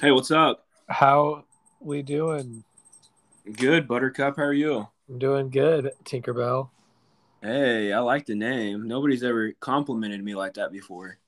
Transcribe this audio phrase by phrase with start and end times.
[0.00, 0.64] Hey, what's up?
[0.88, 1.42] How
[1.80, 2.62] we doing?
[3.56, 4.36] Good, Buttercup.
[4.36, 4.86] How are you?
[5.08, 6.70] I'm doing good, Tinkerbell.
[7.42, 8.86] Hey, I like the name.
[8.86, 11.18] Nobody's ever complimented me like that before.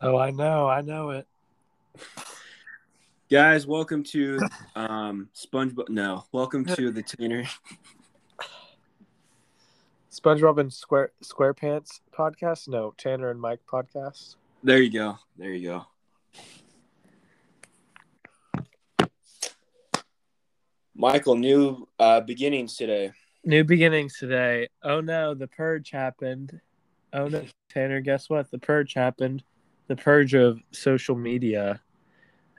[0.00, 1.26] Oh, I know, I know it.
[3.30, 4.38] Guys, welcome to
[4.74, 5.90] um SpongeBob.
[5.90, 7.44] No, welcome to the Tanner.
[10.10, 12.68] SpongeBob and Square SquarePants podcast?
[12.68, 14.36] No, Tanner and Mike podcast.
[14.62, 15.18] There you go.
[15.36, 15.86] There you go.
[20.98, 23.12] Michael, new uh, beginnings today.
[23.44, 24.68] New beginnings today.
[24.82, 26.58] Oh no, the purge happened.
[27.12, 28.50] Oh no, Tanner, guess what?
[28.50, 29.42] The purge happened.
[29.88, 31.80] The purge of social media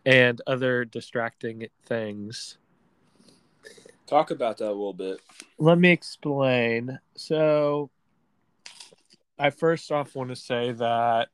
[0.06, 2.58] and other distracting things.
[4.06, 5.20] Talk about that a little bit.
[5.58, 7.00] Let me explain.
[7.16, 7.90] So,
[9.38, 11.30] I first off want to say that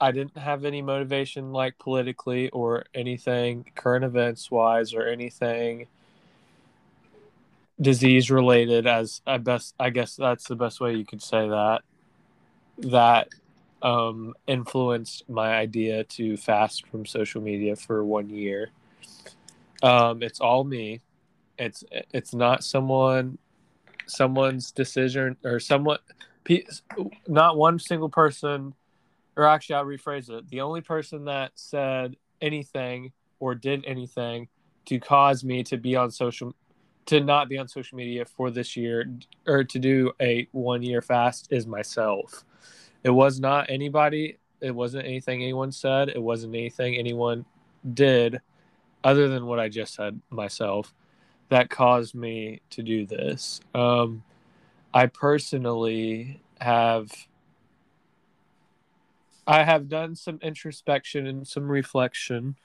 [0.00, 5.86] I didn't have any motivation, like politically or anything current events wise or anything
[7.80, 8.86] disease related.
[8.86, 11.82] As I best, I guess that's the best way you could say that.
[12.78, 13.28] That
[13.82, 18.70] um, influenced my idea to fast from social media for one year.
[19.82, 21.00] Um, it's all me.
[21.58, 23.38] It's it's not someone
[24.06, 25.98] someone's decision or someone
[27.26, 28.74] not one single person
[29.36, 30.48] or actually I'll rephrase it.
[30.48, 34.48] The only person that said anything or did anything
[34.86, 36.54] to cause me to be on social
[37.06, 39.08] to not be on social media for this year
[39.46, 42.44] or to do a one year fast is myself.
[43.04, 44.38] It was not anybody.
[44.60, 46.08] It wasn't anything anyone said.
[46.08, 47.44] It wasn't anything anyone
[47.94, 48.40] did
[49.04, 50.92] other than what I just said myself
[51.48, 53.60] that caused me to do this.
[53.74, 54.24] Um,
[54.92, 57.12] I personally have
[59.46, 62.56] I have done some introspection and some reflection.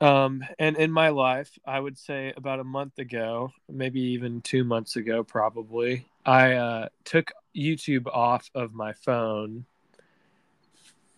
[0.00, 4.62] Um, and in my life, I would say about a month ago, maybe even two
[4.62, 9.64] months ago, probably, I uh, took YouTube off of my phone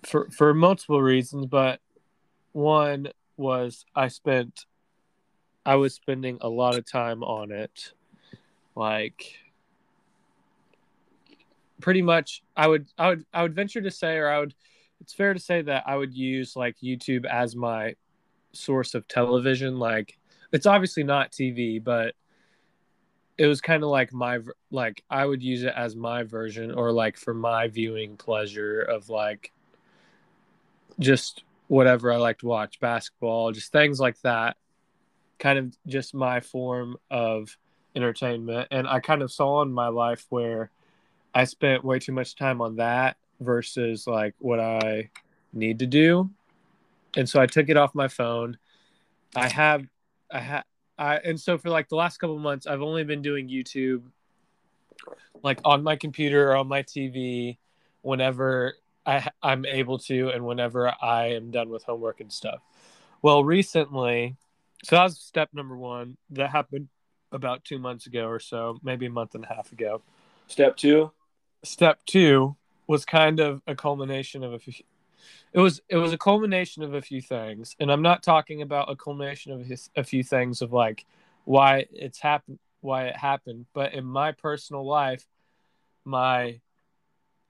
[0.07, 1.81] for for multiple reasons, but
[2.53, 4.67] one was I spent
[5.67, 7.93] I was spending a lot of time on it,
[8.75, 9.39] like
[11.81, 14.55] pretty much I would I would I would venture to say or I would
[15.01, 17.95] it's fair to say that I would use like YouTube as my
[18.53, 19.79] source of television.
[19.79, 20.19] Like
[20.53, 22.15] it's obviously not TV but
[23.37, 24.41] it was kind of like my
[24.71, 29.09] like I would use it as my version or like for my viewing pleasure of
[29.09, 29.53] like
[30.99, 34.57] just whatever I like to watch basketball just things like that.
[35.39, 37.57] Kind of just my form of
[37.95, 38.69] entertainment.
[38.71, 40.71] And I kind of saw in my life where
[41.39, 45.09] I spent way too much time on that versus like what I
[45.53, 46.29] need to do.
[47.17, 48.59] And so I took it off my phone.
[49.37, 49.87] I have
[50.33, 50.65] I have
[50.99, 54.03] I and so for like the last couple months I've only been doing YouTube
[55.45, 57.59] like on my computer or on my TV
[58.03, 58.75] whenever
[59.07, 62.59] I I'm able to and whenever I am done with homework and stuff.
[63.23, 64.35] Well, recently,
[64.83, 66.89] so that was step number 1 that happened
[67.31, 70.03] about 2 months ago or so, maybe a month and a half ago.
[70.49, 71.13] Step 2
[71.65, 74.73] step two was kind of a culmination of a few
[75.53, 77.75] it was it was a culmination of a few things.
[77.81, 81.05] And i'm not talking about a culmination of a few things of like
[81.45, 83.67] why it's happened why it happened.
[83.73, 85.27] But in my personal life
[86.05, 86.61] my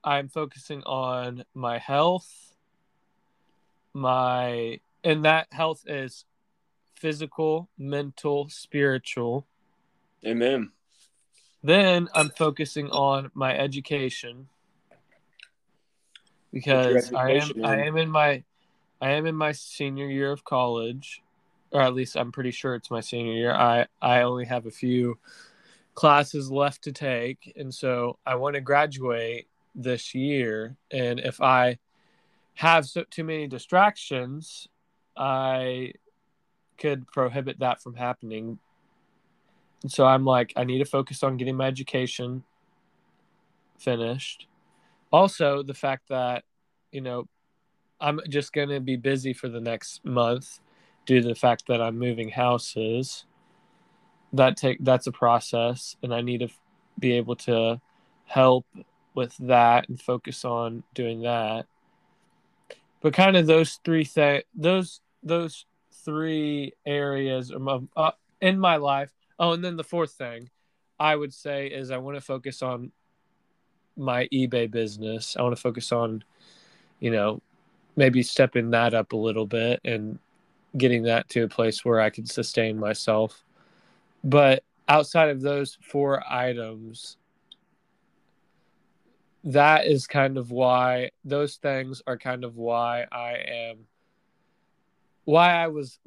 [0.02, 2.56] i'm focusing on my health
[3.92, 6.25] my and that health is
[6.94, 9.46] physical mental spiritual.
[10.26, 10.72] Amen
[11.62, 14.48] then I'm focusing on my education
[16.52, 18.42] because I am I am in my
[19.00, 21.22] I am in my senior year of college,
[21.70, 23.52] or at least I'm pretty sure it's my senior year.
[23.52, 25.19] I I only have a few
[25.94, 30.76] classes left to take, and so I want to graduate this year.
[30.90, 31.78] And if I
[32.54, 34.69] have so, too many distractions,
[35.16, 35.93] I
[36.78, 38.58] could prohibit that from happening
[39.86, 42.42] so I'm like, I need to focus on getting my education
[43.78, 44.46] finished.
[45.12, 46.44] Also, the fact that,
[46.90, 47.28] you know,
[48.00, 50.60] I'm just going to be busy for the next month
[51.06, 53.25] due to the fact that I'm moving houses.
[54.32, 56.48] That take that's a process, and I need to
[56.98, 57.80] be able to
[58.26, 58.66] help
[59.14, 61.66] with that and focus on doing that.
[63.00, 65.64] But kind of those three things, those those
[66.04, 68.10] three areas of, uh,
[68.40, 70.50] in my life Oh, and then the fourth thing
[70.99, 72.93] I would say is I want to focus on
[73.96, 75.37] my eBay business.
[75.37, 76.25] I want to focus on,
[77.00, 77.40] you know,
[77.96, 80.19] maybe stepping that up a little bit and
[80.76, 83.44] getting that to a place where I can sustain myself.
[84.25, 87.17] But outside of those four items,
[89.44, 93.87] that is kind of why those things are kind of why I am
[95.25, 95.99] why I was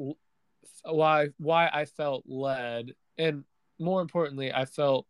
[0.83, 3.43] why why I felt led and
[3.79, 5.05] more importantly I felt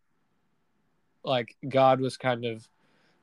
[1.24, 2.68] like God was kind of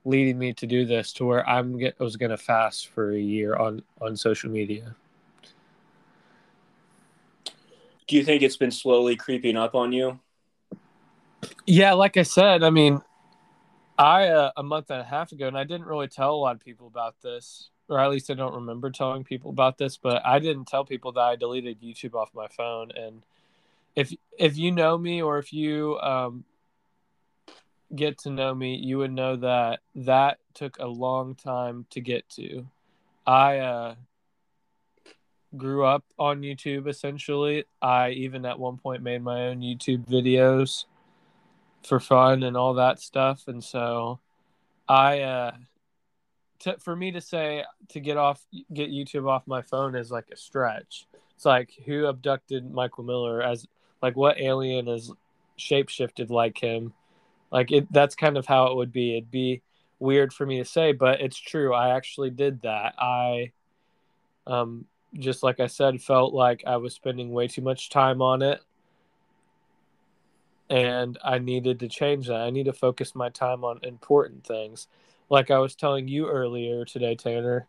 [0.04, 3.12] leading me to do this to where I'm get, I was going to fast for
[3.12, 4.94] a year on on social media.
[8.06, 10.18] Do you think it's been slowly creeping up on you?
[11.66, 13.02] Yeah, like I said, I mean,
[13.98, 16.54] I uh, a month and a half ago, and I didn't really tell a lot
[16.54, 19.98] of people about this, or at least I don't remember telling people about this.
[19.98, 22.90] But I didn't tell people that I deleted YouTube off my phone.
[22.96, 23.22] And
[23.94, 26.44] if if you know me, or if you um,
[27.94, 32.28] get to know me, you would know that that took a long time to get
[32.30, 32.66] to.
[33.26, 33.94] I uh,
[35.56, 37.64] grew up on YouTube essentially.
[37.80, 40.84] I even at one point made my own YouTube videos
[41.86, 43.44] for fun and all that stuff.
[43.46, 44.20] And so
[44.88, 45.52] I, uh,
[46.60, 50.28] to, for me to say to get off, get YouTube off my phone is like
[50.32, 51.06] a stretch.
[51.36, 53.66] It's like who abducted Michael Miller as
[54.02, 55.12] like what alien is
[55.58, 56.92] shapeshifted like him
[57.50, 59.16] like it, that's kind of how it would be.
[59.16, 59.62] It'd be
[59.98, 61.74] weird for me to say, but it's true.
[61.74, 62.94] I actually did that.
[62.98, 63.52] I,
[64.46, 68.42] um, just like I said, felt like I was spending way too much time on
[68.42, 68.60] it.
[70.70, 72.42] And I needed to change that.
[72.42, 74.86] I need to focus my time on important things.
[75.30, 77.66] Like I was telling you earlier today, Tanner,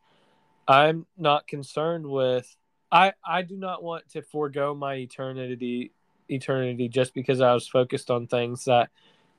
[0.68, 2.58] I'm not concerned with
[2.92, 5.94] I I do not want to forego my eternity
[6.30, 8.90] eternity just because I was focused on things that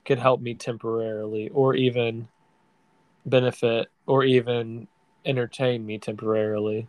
[0.05, 2.29] could help me temporarily or even
[3.27, 4.89] benefit or even
[5.25, 6.89] entertain me temporarily.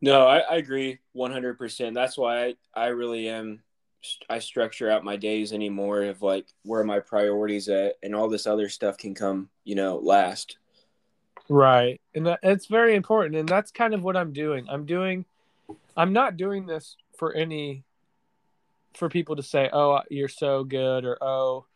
[0.00, 1.94] No, I, I agree 100%.
[1.94, 3.62] That's why I, I really am.
[4.30, 8.46] I structure out my days anymore of like where my priorities at, and all this
[8.46, 10.58] other stuff can come, you know, last.
[11.48, 14.68] Right, and uh, it's very important, and that's kind of what I'm doing.
[14.70, 15.24] I'm doing,
[15.96, 17.84] I'm not doing this for any
[18.94, 21.66] for people to say, "Oh, you're so good," or "Oh,"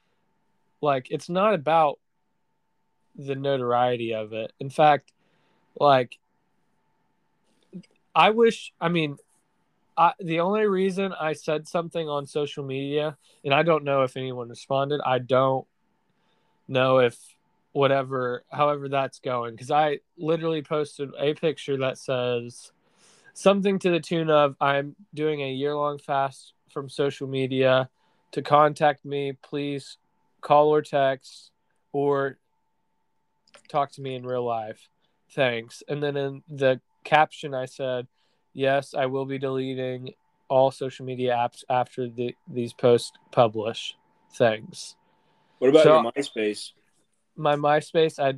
[0.80, 1.98] like it's not about
[3.16, 4.52] the notoriety of it.
[4.58, 5.12] In fact,
[5.78, 6.18] like
[8.14, 8.72] I wish.
[8.80, 9.16] I mean,
[9.96, 14.16] I, the only reason I said something on social media, and I don't know if
[14.16, 15.00] anyone responded.
[15.04, 15.66] I don't
[16.68, 17.18] know if
[17.72, 22.72] whatever, however that's going, because I literally posted a picture that says
[23.34, 27.88] something to the tune of "I'm doing a year long fast from social media
[28.32, 29.98] to contact me, please
[30.40, 31.52] call or text
[31.92, 32.38] or
[33.68, 34.88] talk to me in real life.
[35.30, 35.82] Thanks.
[35.88, 38.06] And then in the caption, I said,
[38.54, 40.12] Yes, I will be deleting
[40.48, 43.96] all social media apps after the, these posts publish.
[44.34, 44.96] Thanks.
[45.58, 46.72] What about so, your MySpace?
[47.34, 48.34] My MySpace, I,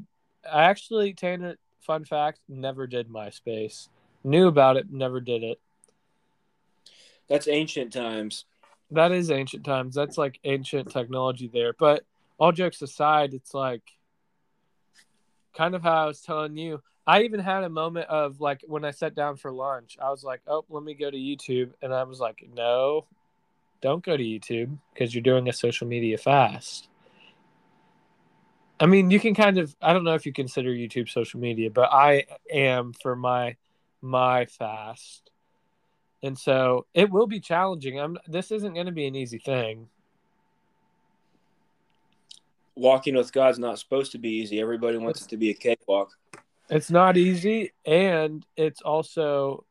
[0.48, 3.88] I actually, Tanner, fun fact, never did MySpace.
[4.24, 5.60] Knew about it, never did it.
[7.28, 8.46] That's ancient times.
[8.90, 9.94] That is ancient times.
[9.94, 11.74] That's like ancient technology there.
[11.78, 12.04] But
[12.38, 13.82] all jokes aside, it's like
[15.54, 16.82] kind of how I was telling you.
[17.06, 20.24] I even had a moment of like when I sat down for lunch, I was
[20.24, 21.72] like, oh, let me go to YouTube.
[21.82, 23.06] And I was like, no,
[23.82, 26.88] don't go to YouTube because you're doing a social media fast.
[28.80, 31.70] I mean, you can kind of I don't know if you consider YouTube social media,
[31.70, 33.56] but I am for my
[34.04, 35.30] my fast
[36.24, 38.00] and so it will be challenging.
[38.00, 39.88] I'm this isn't going to be an easy thing.
[42.74, 44.58] Walking with God's not supposed to be easy.
[44.58, 46.12] Everybody wants it's, it to be a cakewalk.
[46.70, 49.66] It's not easy, and it's also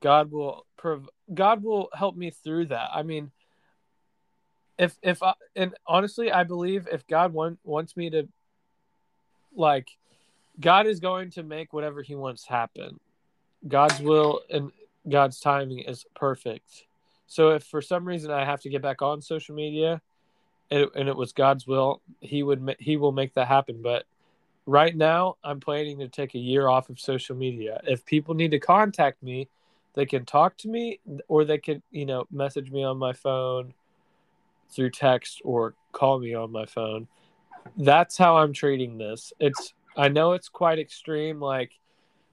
[0.00, 2.88] God will prov- God will help me through that.
[2.90, 3.30] I mean,
[4.78, 8.26] if if I, and honestly, I believe if God want, wants me to,
[9.54, 9.88] like,
[10.58, 12.98] God is going to make whatever He wants happen.
[13.66, 14.72] God's will and
[15.08, 16.86] God's timing is perfect.
[17.26, 20.00] So if for some reason I have to get back on social media,
[20.70, 23.80] and it, and it was God's will, He would He will make that happen.
[23.82, 24.04] But
[24.66, 27.80] right now, I'm planning to take a year off of social media.
[27.86, 29.48] If people need to contact me,
[29.94, 33.74] they can talk to me, or they can you know message me on my phone
[34.70, 37.06] through text or call me on my phone.
[37.76, 39.32] That's how I'm treating this.
[39.38, 41.72] It's I know it's quite extreme, like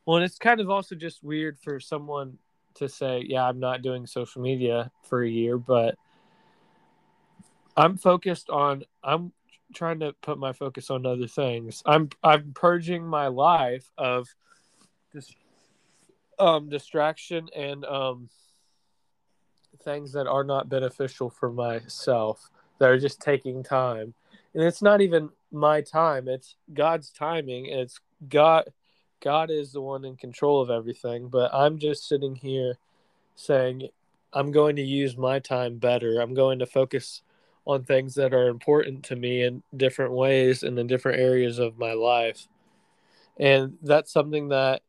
[0.10, 2.39] well, it's kind of also just weird for someone
[2.74, 5.94] to say, yeah, I'm not doing social media for a year, but
[7.78, 9.32] I'm focused on I'm
[9.75, 11.84] trying to put my focus on other things.
[11.86, 14.28] I'm I'm purging my life of
[15.13, 15.32] this
[16.39, 18.30] um distraction and um
[19.84, 22.50] things that are not beneficial for myself
[22.80, 24.16] that are just taking time.
[24.56, 27.68] And it's not even my time, it's God's timing.
[27.68, 28.74] It's God
[29.22, 32.78] God is the one in control of everything, but I'm just sitting here
[33.36, 33.90] saying
[34.34, 36.20] I'm going to use my time better.
[36.20, 37.22] I'm going to focus
[37.66, 41.78] on things that are important to me in different ways and in different areas of
[41.78, 42.48] my life.
[43.38, 44.82] And that's something that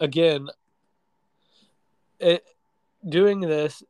[0.00, 0.48] again
[2.18, 2.44] it
[3.08, 3.82] doing this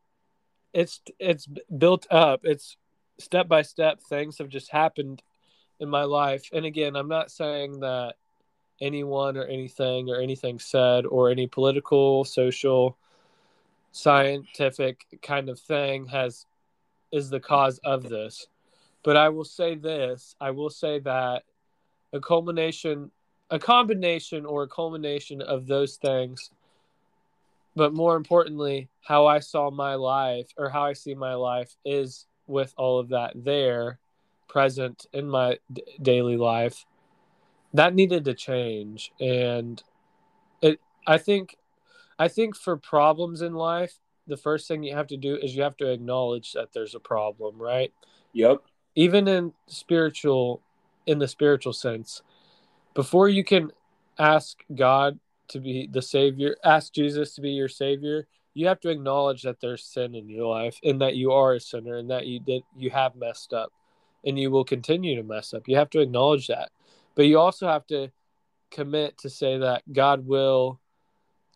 [0.75, 1.47] it's it's
[1.79, 2.41] built up.
[2.43, 2.77] It's
[3.19, 5.23] step by step things have just happened
[5.81, 6.51] in my life.
[6.53, 8.17] And again, I'm not saying that
[8.81, 12.97] anyone or anything or anything said or any political, social,
[13.93, 16.47] scientific kind of thing has
[17.13, 18.49] is the cause of this.
[19.05, 21.45] But I will say this, I will say that
[22.13, 23.11] a culmination
[23.51, 26.51] a combination or a culmination of those things
[27.77, 32.27] but more importantly how I saw my life or how I see my life is
[32.47, 33.99] with all of that there
[34.49, 36.87] present in my d- daily life
[37.75, 39.13] that needed to change.
[39.21, 39.83] And
[40.65, 41.57] it i think
[42.19, 45.63] i think for problems in life the first thing you have to do is you
[45.63, 47.93] have to acknowledge that there's a problem right?
[48.33, 48.63] Yep.
[48.97, 50.63] even in spiritual
[51.07, 52.23] in the spiritual sense
[52.95, 53.71] before you can
[54.19, 58.89] ask god to be the savior ask jesus to be your savior you have to
[58.89, 62.27] acknowledge that there's sin in your life and that you are a sinner and that
[62.27, 63.73] you did you have messed up
[64.25, 65.69] and you will continue to mess up.
[65.69, 66.71] You have to acknowledge that
[67.15, 68.11] but you also have to
[68.71, 70.81] commit to say that god will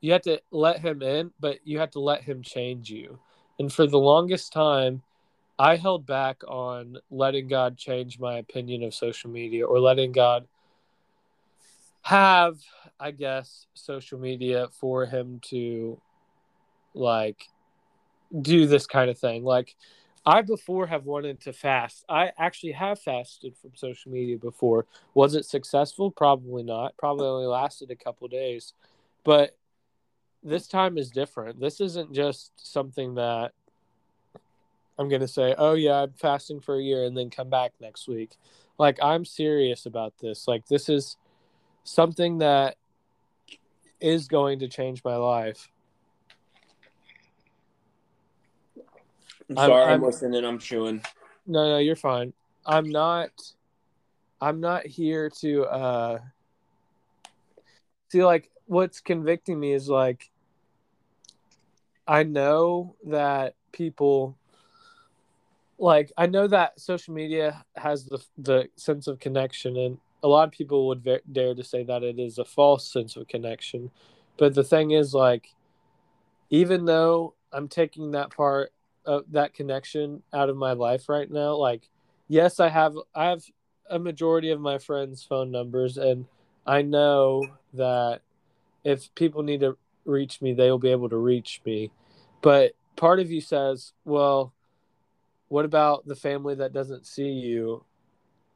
[0.01, 3.19] you have to let him in but you have to let him change you.
[3.59, 5.03] And for the longest time
[5.59, 10.47] i held back on letting god change my opinion of social media or letting god
[12.03, 12.59] have
[13.01, 16.01] i guess social media for him to
[16.95, 17.49] like
[18.43, 19.45] do this kind of thing.
[19.45, 19.75] Like
[20.27, 22.05] i before have wanted to fast.
[22.09, 24.87] I actually have fasted from social media before.
[25.15, 26.11] Was it successful?
[26.11, 26.97] Probably not.
[26.97, 28.75] Probably only lasted a couple days.
[29.25, 29.57] But
[30.43, 31.61] this time is different.
[31.61, 33.53] This isn't just something that
[34.99, 37.73] i'm going to say oh yeah i'm fasting for a year and then come back
[37.81, 38.37] next week.
[38.79, 40.49] Like i'm serious about this.
[40.49, 41.17] Like this is
[41.85, 42.77] something that
[44.01, 45.69] is going to change my life
[49.51, 50.45] I'm sorry, I'm, I'm- listening.
[50.45, 51.03] I'm chewing.
[51.47, 52.35] No, no, you're fine.
[52.67, 53.31] I'm not
[54.41, 56.19] I'm not here to uh
[58.11, 60.31] see like what's convicting me is like
[62.07, 64.37] I know that people
[65.79, 70.49] like I know that social media has the the sense of connection and a lot
[70.49, 73.91] of people would ve- dare to say that it is a false sense of connection.
[74.37, 75.49] But the thing is like
[76.51, 78.73] even though I'm taking that part
[79.09, 81.89] of that connection out of my life right now like
[82.29, 83.43] yes i have i have
[83.91, 86.27] a majority of my friends phone numbers and
[86.67, 88.21] i know that
[88.85, 91.91] if people need to reach me they will be able to reach me.
[92.41, 94.53] But part of you says well
[95.49, 97.85] what about the family that doesn't see you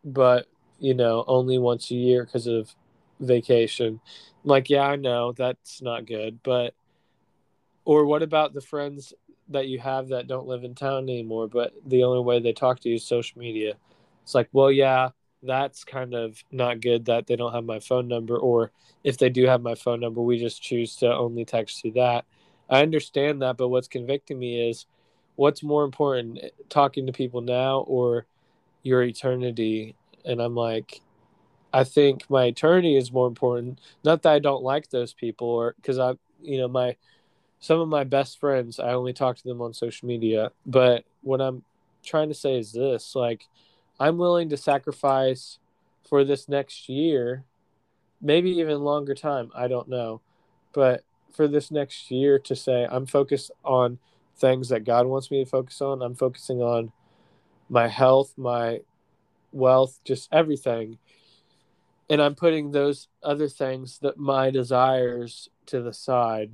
[0.05, 0.47] but
[0.79, 2.75] you know only once a year because of
[3.21, 4.01] vacation?
[4.45, 6.75] I'm like yeah i know that's not good but
[7.85, 9.13] or what about the friends
[9.53, 12.81] that you have that don't live in town anymore, but the only way they talk
[12.81, 13.75] to you is social media?
[14.23, 15.11] It's like, well, yeah,
[15.43, 18.71] that's kind of not good that they don't have my phone number, or
[19.03, 22.25] if they do have my phone number, we just choose to only text you that.
[22.71, 24.87] I understand that, but what's convicting me is
[25.37, 28.27] what's more important, talking to people now or
[28.83, 29.97] your eternity?
[30.25, 31.01] And I'm like,
[31.73, 33.81] I think my eternity is more important.
[34.05, 36.97] Not that I don't like those people, or because I, you know, my
[37.63, 41.41] some of my best friends i only talk to them on social media but what
[41.41, 41.63] i'm
[42.05, 43.47] trying to say is this like
[44.01, 45.59] i'm willing to sacrifice
[46.07, 47.45] for this next year
[48.21, 50.21] maybe even longer time i don't know
[50.75, 53.99] but for this next year to say i'm focused on
[54.37, 56.03] things that god wants me to focus on.
[56.03, 56.93] I'm focusing on
[57.69, 58.81] my health my
[59.53, 60.99] wealth just everything.
[62.11, 66.51] And i'm putting those other things that my desires to the side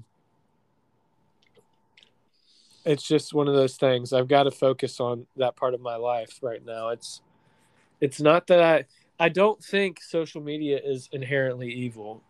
[2.89, 4.15] it's just one of those things.
[4.15, 6.89] I've got to focus on that part of my life right now.
[6.89, 7.21] It's
[8.01, 8.85] it's not that i
[9.25, 12.23] i don't think social media is inherently evil.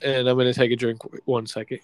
[0.00, 1.80] And i'm going to take a drink one second.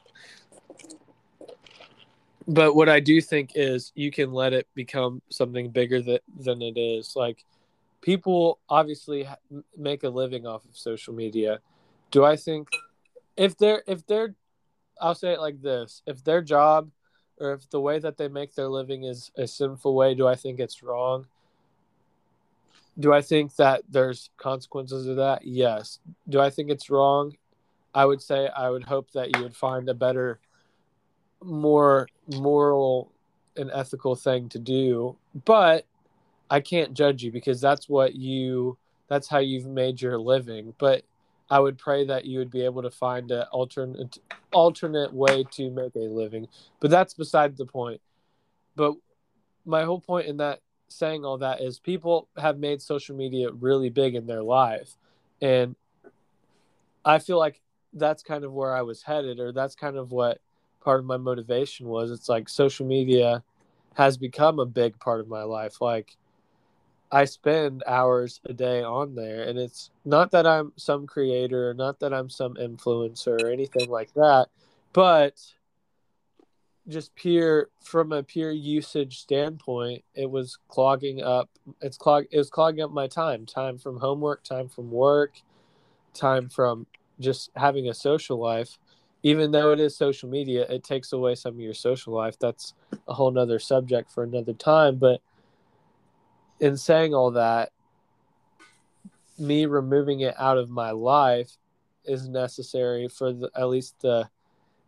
[2.46, 6.62] But what i do think is you can let it become something bigger that, than
[6.62, 7.16] it is.
[7.16, 7.44] Like
[8.00, 9.28] people obviously
[9.76, 11.58] make a living off of social media.
[12.12, 12.68] Do I think
[13.36, 14.34] if they're if they're
[15.00, 16.90] I'll say it like this, if their job
[17.40, 20.34] or if the way that they make their living is a sinful way, do I
[20.34, 21.26] think it's wrong?
[22.98, 25.46] Do I think that there's consequences of that?
[25.46, 26.00] Yes.
[26.28, 27.36] Do I think it's wrong?
[27.94, 30.40] I would say I would hope that you would find a better
[31.42, 33.12] more moral
[33.56, 35.16] and ethical thing to do.
[35.44, 35.86] But
[36.50, 38.76] I can't judge you because that's what you
[39.08, 40.74] that's how you've made your living.
[40.78, 41.02] But
[41.50, 44.18] I would pray that you would be able to find an alternate
[44.52, 46.48] alternate way to make a living.
[46.80, 48.00] But that's beside the point.
[48.76, 48.94] But
[49.64, 53.90] my whole point in that saying all that is people have made social media really
[53.90, 54.96] big in their life.
[55.40, 55.76] And
[57.04, 57.60] I feel like
[57.92, 60.40] that's kind of where I was headed, or that's kind of what
[60.80, 62.10] part of my motivation was.
[62.10, 63.42] It's like social media
[63.94, 65.80] has become a big part of my life.
[65.80, 66.16] Like
[67.10, 72.00] I spend hours a day on there, and it's not that I'm some creator, not
[72.00, 74.48] that I'm some influencer or anything like that,
[74.92, 75.40] but
[76.88, 81.50] just pure from a pure usage standpoint, it was clogging up.
[81.82, 82.24] It's clog.
[82.30, 83.44] It was clogging up my time.
[83.46, 85.34] Time from homework, time from work,
[86.14, 86.86] time from
[87.20, 88.78] just having a social life.
[89.22, 92.38] Even though it is social media, it takes away some of your social life.
[92.38, 92.72] That's
[93.06, 94.96] a whole nother subject for another time.
[94.96, 95.20] But
[96.60, 97.70] in saying all that,
[99.38, 101.56] me removing it out of my life
[102.04, 104.28] is necessary for the, at least the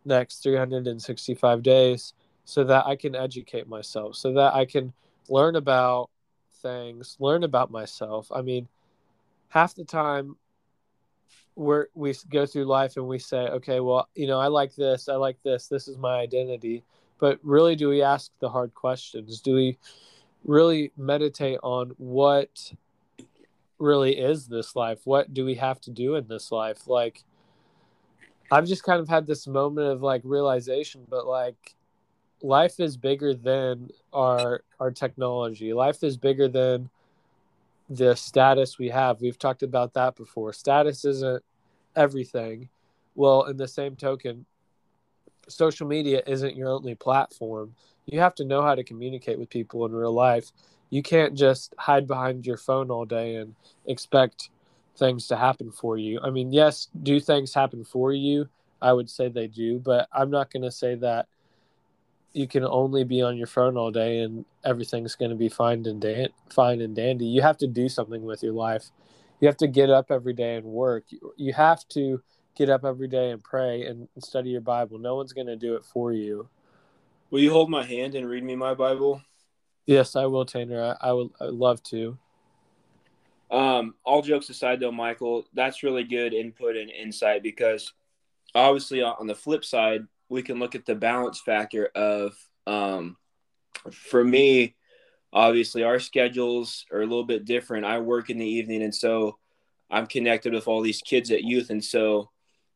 [0.03, 2.13] next 365 days
[2.43, 4.93] so that I can educate myself, so that I can
[5.29, 6.09] learn about
[6.61, 8.31] things, learn about myself.
[8.31, 8.67] I mean,
[9.49, 10.35] half the time
[11.55, 15.07] we're, we go through life and we say, okay, well, you know, I like this,
[15.07, 16.83] I like this, this is my identity.
[17.19, 19.41] But really, do we ask the hard questions?
[19.41, 19.77] Do we
[20.43, 22.73] really meditate on what
[23.79, 24.99] really is this life?
[25.05, 26.87] What do we have to do in this life?
[26.87, 27.23] Like,
[28.51, 31.75] I've just kind of had this moment of like realization, but like,
[32.41, 35.73] life is bigger than our our technology.
[35.73, 36.89] Life is bigger than
[37.89, 39.21] the status we have.
[39.21, 40.53] We've talked about that before.
[40.53, 41.43] Status isn't
[41.95, 42.69] everything.
[43.15, 44.45] Well, in the same token,
[45.47, 47.75] social media isn't your only platform
[48.11, 50.51] you have to know how to communicate with people in real life.
[50.89, 53.55] You can't just hide behind your phone all day and
[53.87, 54.49] expect
[54.97, 56.19] things to happen for you.
[56.21, 58.49] I mean, yes, do things happen for you?
[58.81, 61.27] I would say they do, but I'm not going to say that
[62.33, 65.85] you can only be on your phone all day and everything's going to be fine
[65.85, 67.25] and dan- fine and dandy.
[67.25, 68.89] You have to do something with your life.
[69.39, 71.05] You have to get up every day and work.
[71.37, 72.21] You have to
[72.55, 74.97] get up every day and pray and study your Bible.
[74.97, 76.49] No one's going to do it for you.
[77.31, 79.21] Will you hold my hand and read me my Bible?
[79.85, 80.97] Yes, I will, Tanner.
[81.01, 82.17] I, I would I would love to.
[83.49, 87.93] Um, all jokes aside, though, Michael, that's really good input and insight because
[88.53, 92.33] obviously, on the flip side, we can look at the balance factor of,
[92.67, 93.17] um,
[93.91, 94.75] for me,
[95.33, 97.85] obviously, our schedules are a little bit different.
[97.85, 99.37] I work in the evening, and so
[99.89, 102.29] I'm connected with all these kids at youth, and so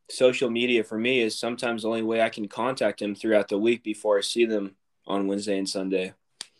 [0.08, 3.58] social media for me is sometimes the only way I can contact them throughout the
[3.58, 6.14] week before I see them on Wednesday and Sunday.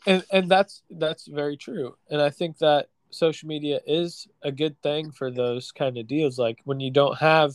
[0.07, 1.97] And and that's that's very true.
[2.11, 6.39] And I think that social media is a good thing for those kind of deals
[6.39, 7.55] like when you don't have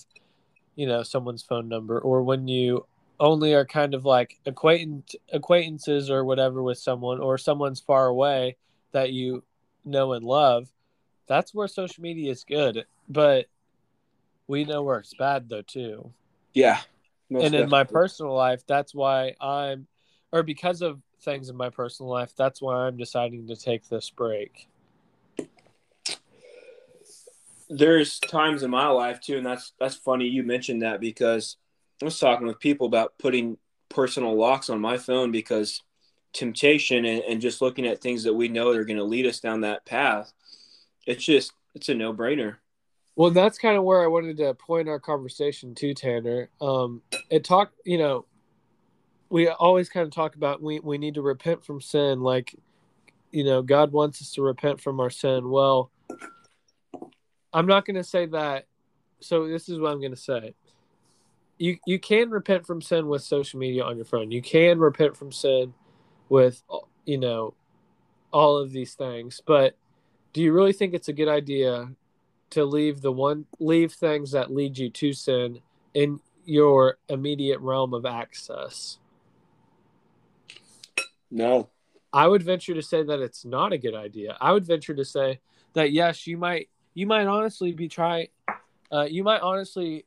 [0.75, 2.85] you know someone's phone number or when you
[3.19, 8.55] only are kind of like acquaintance acquaintances or whatever with someone or someone's far away
[8.91, 9.43] that you
[9.85, 10.71] know and love
[11.27, 13.45] that's where social media is good but
[14.47, 16.11] we know where it's bad though too.
[16.53, 16.79] Yeah.
[17.29, 17.63] And definitely.
[17.63, 19.87] in my personal life, that's why I'm,
[20.33, 24.09] or because of things in my personal life, that's why I'm deciding to take this
[24.09, 24.67] break.
[27.69, 31.55] There's times in my life too, and that's that's funny you mentioned that because
[32.01, 35.81] I was talking with people about putting personal locks on my phone because
[36.33, 39.39] temptation and, and just looking at things that we know are going to lead us
[39.39, 40.33] down that path.
[41.07, 42.57] It's just it's a no brainer.
[43.21, 46.49] Well, that's kind of where I wanted to point our conversation to Tanner.
[46.59, 48.25] Um, it talked, you know,
[49.29, 52.55] we always kind of talk about we we need to repent from sin, like,
[53.29, 55.51] you know, God wants us to repent from our sin.
[55.51, 55.91] Well,
[57.53, 58.65] I'm not going to say that.
[59.19, 60.55] So this is what I'm going to say.
[61.59, 64.31] You you can repent from sin with social media on your phone.
[64.31, 65.75] You can repent from sin
[66.29, 66.63] with,
[67.05, 67.53] you know,
[68.33, 69.43] all of these things.
[69.45, 69.77] But
[70.33, 71.91] do you really think it's a good idea
[72.51, 75.59] to leave the one leave things that lead you to sin
[75.93, 78.97] in your immediate realm of access.
[81.29, 81.69] No.
[82.13, 84.37] I would venture to say that it's not a good idea.
[84.39, 85.39] I would venture to say
[85.73, 88.27] that yes, you might you might honestly be trying
[88.91, 90.05] uh, you might honestly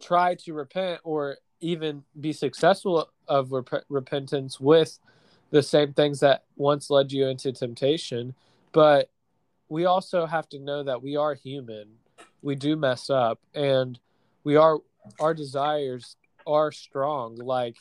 [0.00, 4.98] try to repent or even be successful of rep- repentance with
[5.50, 8.34] the same things that once led you into temptation
[8.72, 9.10] but
[9.68, 11.88] we also have to know that we are human.
[12.42, 13.98] We do mess up and
[14.44, 14.78] we are
[15.20, 17.36] our desires are strong.
[17.36, 17.76] Like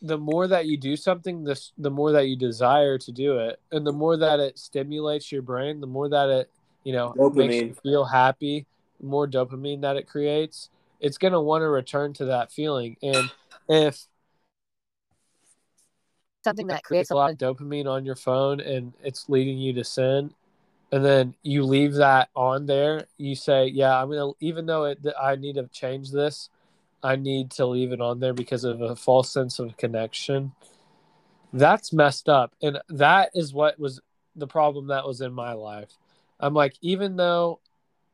[0.00, 3.60] the more that you do something this the more that you desire to do it
[3.70, 6.50] and the more that it stimulates your brain the more that it
[6.82, 7.36] you know dopamine.
[7.36, 8.66] makes you feel happy
[8.98, 10.70] the more dopamine that it creates
[11.02, 12.96] it's going to want to return to that feeling.
[13.02, 13.30] And
[13.68, 14.06] if
[16.44, 19.84] something that creates a lot of dopamine on your phone and it's leading you to
[19.84, 20.32] sin.
[20.90, 24.98] And then you leave that on there you say yeah i'm gonna even though it,
[25.18, 26.50] i need to change this
[27.02, 30.52] i need to leave it on there because of a false sense of connection.
[31.54, 32.54] That's messed up.
[32.62, 34.00] And that is what was
[34.36, 35.90] the problem that was in my life.
[36.40, 37.60] I'm like even though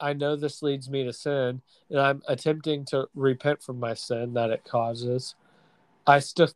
[0.00, 1.60] i know this leads me to sin
[1.90, 5.34] and i'm attempting to repent from my sin that it causes
[6.06, 6.48] i still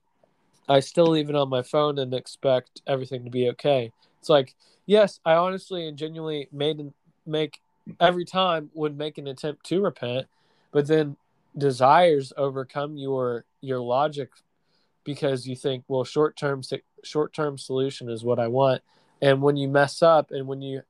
[0.68, 4.55] i still leave it on my phone and expect everything to be okay it's like
[4.87, 6.92] yes, I honestly and genuinely made
[7.27, 7.61] make
[8.01, 10.27] every time would make an attempt to repent,
[10.70, 11.16] but then
[11.57, 14.31] desires overcome your your logic
[15.05, 16.62] because you think, well, short term
[17.05, 18.83] short term solution is what I want,
[19.20, 20.83] and when you mess up and when you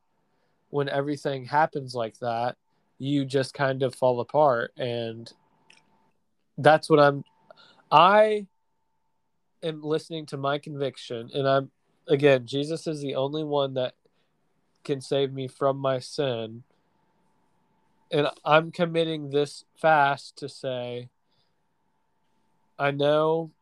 [0.70, 2.56] when everything happens like that,
[2.98, 5.30] you just kind of fall apart, and
[6.58, 7.24] that's what I'm.
[7.90, 8.46] I
[9.62, 11.70] am listening to my conviction, and I'm
[12.09, 13.94] again, Jesus is the only one that
[14.85, 16.64] can save me from my sin.
[18.11, 21.09] And I'm committing this fast to say,
[22.79, 23.53] I know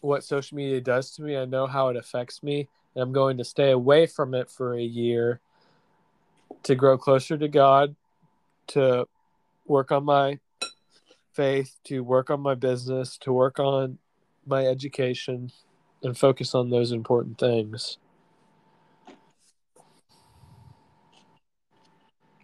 [0.00, 3.36] what social media does to me, I know how it affects me, and I'm going
[3.38, 5.40] to stay away from it for a year
[6.64, 7.94] to grow closer to God,
[8.68, 9.06] to
[9.66, 10.38] work on my
[11.32, 13.98] faith, to work on my business, to work on
[14.46, 15.50] my education
[16.02, 17.98] and focus on those important things.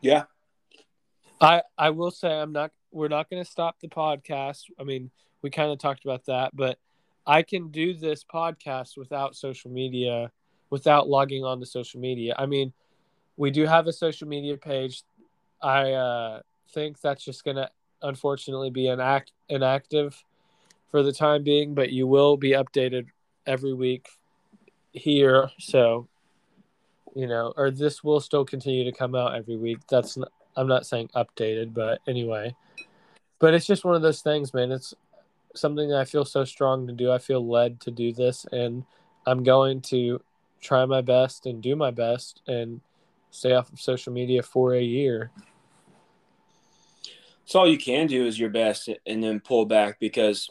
[0.00, 0.24] Yeah.
[1.40, 4.64] I I will say I'm not we're not going to stop the podcast.
[4.78, 5.10] I mean,
[5.42, 6.78] we kind of talked about that, but
[7.26, 10.30] I can do this podcast without social media,
[10.70, 12.34] without logging on to social media.
[12.38, 12.72] I mean,
[13.36, 15.02] we do have a social media page.
[15.62, 16.40] I uh,
[16.72, 17.70] think that's just going to
[18.02, 20.22] unfortunately be an act inactive
[20.92, 23.06] for the time being, but you will be updated
[23.46, 24.06] every week
[24.92, 25.50] here.
[25.58, 26.06] So,
[27.16, 29.78] you know, or this will still continue to come out every week.
[29.90, 32.54] That's not, I'm not saying updated, but anyway.
[33.40, 34.70] But it's just one of those things, man.
[34.70, 34.94] It's
[35.54, 37.10] something that I feel so strong to do.
[37.10, 38.84] I feel led to do this, and
[39.26, 40.20] I'm going to
[40.60, 42.82] try my best and do my best and
[43.30, 45.30] stay off of social media for a year.
[47.46, 50.50] So all you can do is your best and then pull back because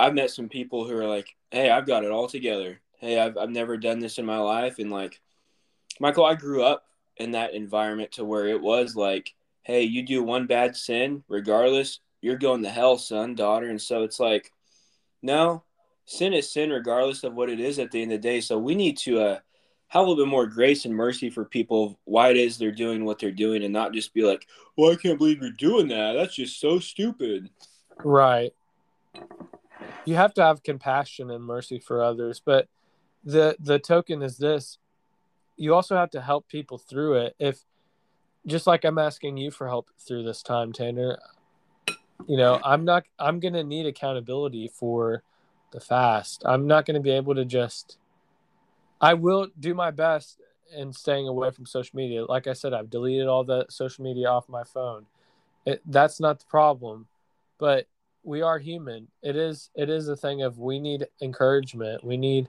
[0.00, 2.80] I've met some people who are like, "Hey, I've got it all together.
[2.98, 5.20] Hey, I've I've never done this in my life." And like,
[6.00, 6.86] Michael, I grew up
[7.18, 12.00] in that environment to where it was like, "Hey, you do one bad sin, regardless,
[12.22, 14.52] you're going to hell, son, daughter." And so it's like,
[15.22, 15.64] no,
[16.06, 18.40] sin is sin, regardless of what it is at the end of the day.
[18.40, 19.38] So we need to uh,
[19.88, 23.04] have a little bit more grace and mercy for people why it is they're doing
[23.04, 24.46] what they're doing, and not just be like,
[24.78, 26.14] "Well, I can't believe you're doing that.
[26.14, 27.50] That's just so stupid."
[28.02, 28.54] Right
[30.04, 32.68] you have to have compassion and mercy for others but
[33.24, 34.78] the the token is this.
[35.56, 37.36] You also have to help people through it.
[37.38, 37.64] If
[38.46, 41.18] just like i'm asking you for help through this time tanner
[42.26, 45.22] you know i'm not i'm gonna need accountability for
[45.72, 46.42] the fast.
[46.46, 47.98] I'm not gonna be able to just
[49.00, 50.40] i will do my best
[50.74, 52.24] in staying away from social media.
[52.24, 55.06] Like i said i've deleted all the social media off my phone.
[55.66, 57.06] It, that's not the problem
[57.58, 57.86] but
[58.22, 59.08] we are human.
[59.22, 62.04] It is it is a thing of we need encouragement.
[62.04, 62.48] We need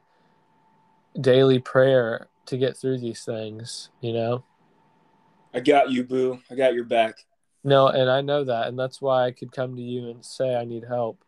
[1.20, 4.44] daily prayer to get through these things, you know.
[5.54, 6.40] I got you, boo.
[6.50, 7.26] I got your back.
[7.64, 10.56] No, and I know that, and that's why I could come to you and say
[10.56, 11.24] I need help.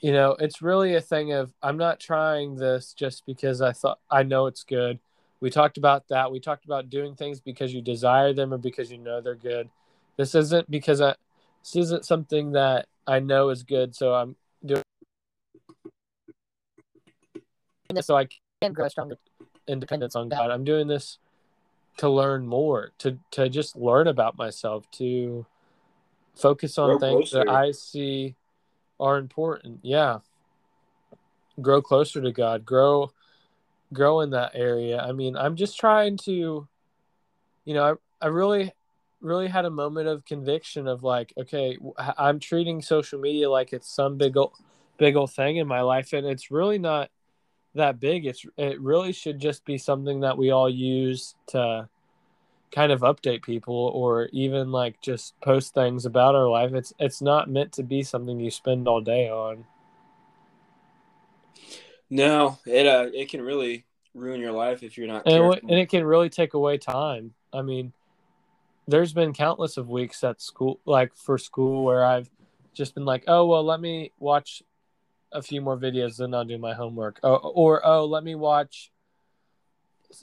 [0.00, 3.98] You know, it's really a thing of I'm not trying this just because I thought
[4.10, 4.98] I know it's good.
[5.40, 6.30] We talked about that.
[6.30, 9.70] We talked about doing things because you desire them or because you know they're good.
[10.16, 11.14] This isn't because I
[11.72, 14.82] this isn't something that I know is good, so I'm doing
[17.90, 18.28] this so I
[18.62, 19.16] can grow stronger
[19.66, 20.50] independence on God.
[20.50, 21.18] I'm doing this
[21.98, 25.44] to learn more, to to just learn about myself, to
[26.36, 27.44] focus on grow things closer.
[27.44, 28.34] that I see
[28.98, 29.80] are important.
[29.82, 30.20] Yeah.
[31.60, 32.64] Grow closer to God.
[32.64, 33.10] Grow
[33.92, 35.00] grow in that area.
[35.00, 36.66] I mean, I'm just trying to,
[37.64, 38.72] you know, I, I really,
[39.20, 41.76] really had a moment of conviction of like, okay,
[42.18, 44.52] I'm treating social media like it's some big old,
[44.98, 47.10] big old thing in my life, and it's really not
[47.74, 48.26] that big.
[48.26, 51.88] It's it really should just be something that we all use to
[52.70, 56.72] kind of update people or even like just post things about our life.
[56.72, 59.64] It's it's not meant to be something you spend all day on.
[62.10, 65.78] No, it uh it can really ruin your life if you're not and, it, and
[65.78, 67.34] it can really take away time.
[67.52, 67.92] I mean,
[68.88, 72.30] there's been countless of weeks at school like for school where I've
[72.74, 74.62] just been like, "Oh, well, let me watch
[75.30, 78.90] a few more videos then I'll do my homework." Oh, or oh, let me watch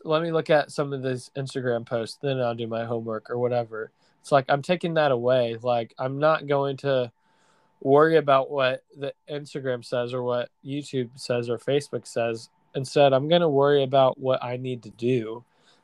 [0.04, 3.38] let me look at some of these Instagram posts, then I'll do my homework or
[3.38, 3.92] whatever.
[4.22, 5.58] It's like I'm taking that away.
[5.62, 7.12] Like I'm not going to
[7.82, 12.50] worry about what the Instagram says or what YouTube says or Facebook says.
[12.74, 15.44] Instead, I'm going to worry about what I need to do.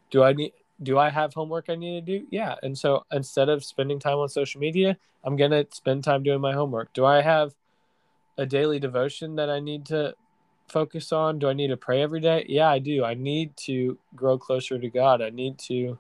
[0.10, 2.28] Do I need do I have homework I need to do?
[2.32, 2.56] Yeah.
[2.64, 6.42] And so instead of spending time on social media, I'm going to spend time doing
[6.42, 6.94] my homework.
[6.94, 7.54] Do I have
[8.38, 10.16] a daily devotion that I need to
[10.68, 11.40] focus on?
[11.40, 12.46] Do I need to pray every day?
[12.48, 13.04] Yeah, I do.
[13.04, 15.22] I need to grow closer to God.
[15.22, 15.98] I need to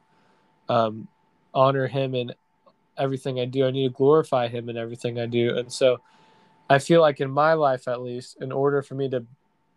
[0.70, 1.08] um,
[1.54, 2.34] honor Him in
[2.98, 3.65] everything I do.
[3.67, 5.58] I need to glorify Him in everything I do.
[5.58, 6.02] And so
[6.70, 9.26] I feel like in my life, at least, in order for me to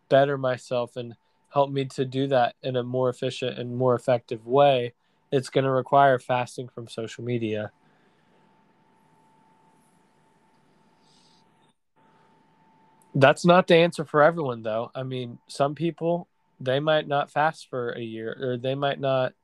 [0.09, 1.17] better myself and
[1.55, 4.93] help me to do that in a more efficient and more effective way,
[5.31, 7.71] it's going to require fasting from social media.
[13.15, 14.91] That's not the answer for everyone, though.
[14.97, 16.27] I mean, some people
[16.59, 19.35] they might not fast for a year, or they might not.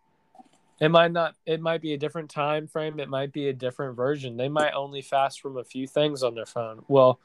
[0.81, 1.37] It might not.
[1.47, 2.99] It might be a different time frame.
[2.99, 4.37] It might be a different version.
[4.37, 6.83] They might only fast from a few things on their phone.
[6.89, 7.21] Well,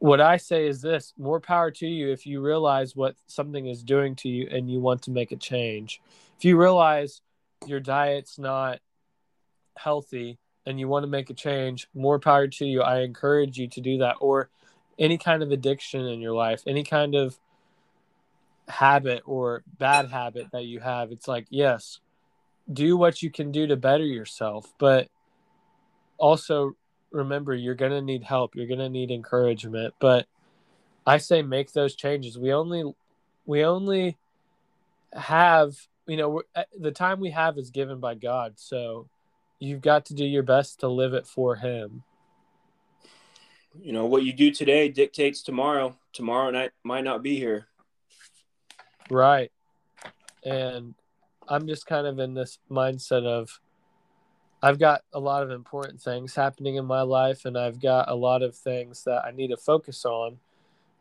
[0.00, 3.84] what I say is this: more power to you if you realize what something is
[3.84, 6.00] doing to you and you want to make a change.
[6.36, 7.22] If you realize
[7.66, 8.80] your diet's not
[9.76, 12.82] healthy and you want to make a change, more power to you.
[12.82, 14.16] I encourage you to do that.
[14.20, 14.50] Or
[14.98, 17.38] any kind of addiction in your life, any kind of
[18.68, 22.00] habit or bad habit that you have, it's like, yes,
[22.72, 25.08] do what you can do to better yourself, but
[26.18, 26.72] also
[27.12, 30.26] remember you're going to need help, you're going to need encouragement, but
[31.06, 32.38] I say make those changes.
[32.38, 32.92] We only
[33.46, 34.16] we only
[35.12, 35.74] have,
[36.06, 39.08] you know, uh, the time we have is given by God, so
[39.58, 42.02] you've got to do your best to live it for him.
[43.80, 45.96] You know what you do today dictates tomorrow.
[46.12, 47.66] Tomorrow night might not be here.
[49.10, 49.50] Right.
[50.44, 50.94] And
[51.50, 53.60] i'm just kind of in this mindset of
[54.62, 58.14] i've got a lot of important things happening in my life and i've got a
[58.14, 60.38] lot of things that i need to focus on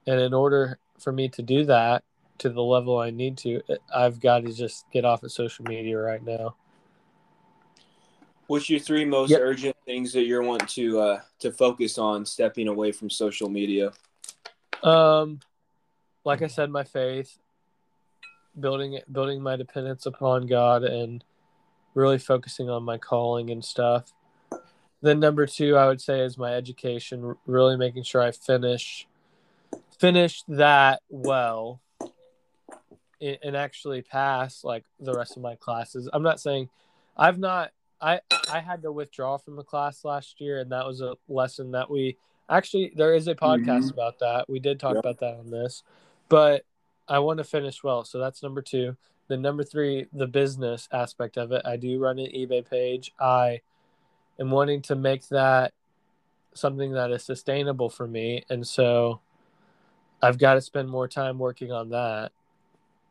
[0.07, 2.03] and in order for me to do that
[2.37, 3.61] to the level i need to
[3.95, 6.55] i've got to just get off of social media right now
[8.49, 9.41] What's your three most yep.
[9.43, 13.91] urgent things that you're wanting to uh, to focus on stepping away from social media?
[14.81, 15.39] Um,
[16.25, 17.37] like I said, my faith,
[18.59, 21.23] building building my dependence upon God, and
[21.93, 24.13] really focusing on my calling and stuff.
[25.01, 29.07] Then number two, I would say is my education, really making sure I finish
[29.97, 31.81] finish that well
[33.21, 36.09] and actually pass like the rest of my classes.
[36.11, 36.69] I'm not saying
[37.17, 37.71] I've not
[38.01, 41.71] I I had to withdraw from a class last year and that was a lesson
[41.71, 42.17] that we
[42.49, 43.45] actually there is a mm-hmm.
[43.69, 43.89] podcast mm-hmm.
[43.89, 44.49] about that.
[44.49, 45.83] We did talk about that on this.
[46.29, 46.63] But
[47.07, 48.95] I want to finish well, so that's number 2
[49.29, 51.61] the number three, the business aspect of it.
[51.63, 53.13] I do run an eBay page.
[53.19, 53.61] I
[54.39, 55.73] am wanting to make that
[56.53, 58.43] something that is sustainable for me.
[58.49, 59.21] And so
[60.21, 62.31] I've got to spend more time working on that.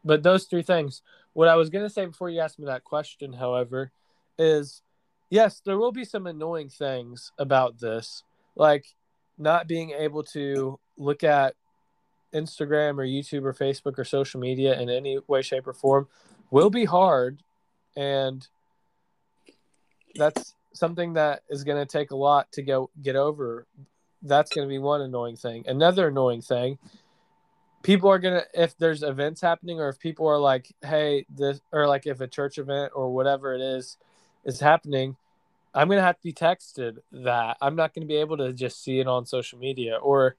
[0.05, 1.03] But those three things.
[1.35, 3.93] What I was going to say before you asked me that question, however,
[4.39, 4.83] is
[5.31, 8.25] yes, there will be some annoying things about this,
[8.57, 8.87] like
[9.39, 11.55] not being able to look at
[12.35, 16.09] Instagram or YouTube or Facebook or social media in any way, shape, or form
[16.51, 17.43] will be hard.
[17.97, 18.47] And
[20.15, 23.67] that's something that is going to take a lot to go get over.
[24.23, 25.65] That's going to be one annoying thing.
[25.67, 26.79] Another annoying thing
[27.81, 31.87] people are gonna if there's events happening or if people are like hey this or
[31.87, 33.97] like if a church event or whatever it is
[34.45, 35.17] is happening,
[35.75, 37.57] I'm going to have to be texted that.
[37.61, 39.97] I'm not going to be able to just see it on social media.
[39.97, 40.37] Or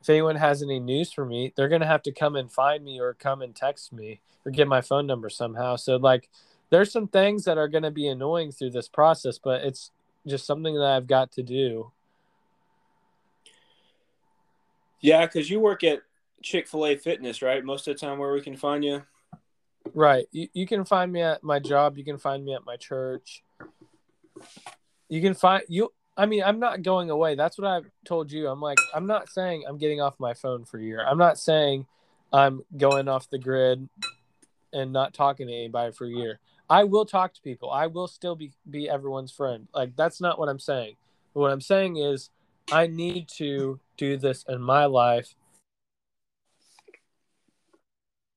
[0.00, 2.84] if anyone has any news for me, they're going to have to come and find
[2.84, 5.76] me or come and text me or get my phone number somehow.
[5.76, 6.28] So, like,
[6.70, 9.90] there's some things that are going to be annoying through this process, but it's
[10.26, 11.92] just something that I've got to do.
[15.00, 16.00] Yeah, because you work at
[16.42, 17.64] Chick Fil A Fitness, right?
[17.64, 19.02] Most of the time, where we can find you.
[19.94, 20.26] Right.
[20.32, 21.96] You, you can find me at my job.
[21.96, 23.42] You can find me at my church.
[25.08, 25.92] You can find you.
[26.18, 27.36] I mean, I'm not going away.
[27.36, 28.48] That's what I've told you.
[28.48, 31.06] I'm like, I'm not saying I'm getting off my phone for a year.
[31.08, 31.86] I'm not saying
[32.32, 33.88] I'm going off the grid
[34.72, 36.40] and not talking to anybody for a year.
[36.68, 37.70] I will talk to people.
[37.70, 39.68] I will still be be everyone's friend.
[39.72, 40.96] Like that's not what I'm saying.
[41.34, 42.30] What I'm saying is
[42.72, 45.36] I need to do this in my life.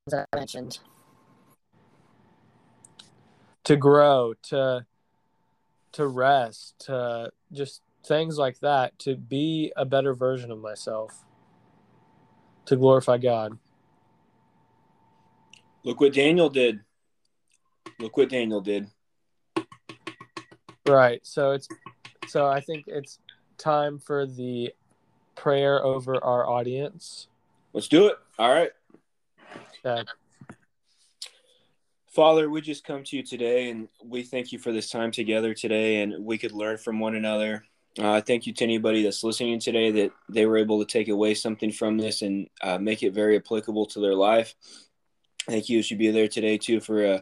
[0.06, 0.78] As I mentioned.
[3.64, 4.86] To grow, to
[5.94, 11.26] to rest, to just things like that, to be a better version of myself.
[12.66, 13.58] To glorify God.
[15.84, 16.82] Look what Daniel did.
[18.00, 18.88] Look what Daniel did.
[20.88, 21.20] Right.
[21.24, 21.68] So it's
[22.28, 23.20] so I think it's
[23.58, 24.74] time for the
[25.36, 27.28] prayer over our audience.
[27.74, 28.18] Let's do it.
[28.38, 28.72] All right.
[29.86, 30.04] Okay.
[32.12, 35.54] Father, we just come to you today and we thank you for this time together
[35.54, 37.64] today and we could learn from one another.
[37.98, 41.34] Uh, thank you to anybody that's listening today that they were able to take away
[41.34, 44.56] something from this and uh, make it very applicable to their life.
[45.48, 47.20] Thank you should be there today too for uh,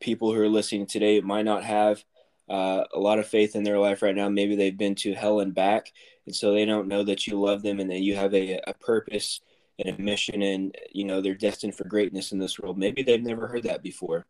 [0.00, 2.04] people who are listening today might not have
[2.48, 4.28] uh, a lot of faith in their life right now.
[4.28, 5.92] Maybe they've been to hell and back,
[6.26, 8.74] and so they don't know that you love them and that you have a, a
[8.74, 9.40] purpose
[9.78, 12.78] and a mission, and you know they're destined for greatness in this world.
[12.78, 14.26] Maybe they've never heard that before,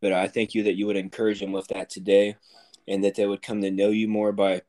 [0.00, 2.36] but I thank you that you would encourage them with that today,
[2.86, 4.62] and that they would come to know you more by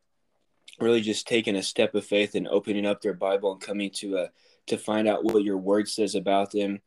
[0.79, 4.17] really just taking a step of faith and opening up their Bible and coming to
[4.17, 4.29] a
[4.67, 6.79] to find out what your word says about them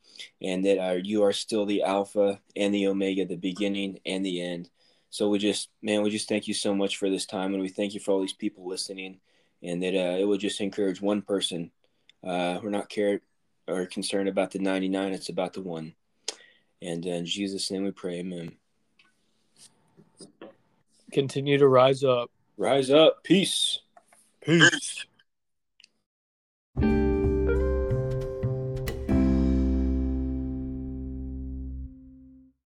[0.42, 4.40] and that uh, you are still the alpha and the omega the beginning and the
[4.40, 4.68] end
[5.10, 7.68] so we just man we just thank you so much for this time and we
[7.68, 9.20] thank you for all these people listening
[9.62, 11.70] and that uh, it would just encourage one person
[12.26, 13.20] uh, we're not cared
[13.68, 15.94] or concerned about the 99 it's about the one
[16.82, 18.52] and in jesus name we pray amen
[21.10, 22.30] Continue to rise up.
[22.56, 23.80] rise up peace
[24.40, 25.04] Peace.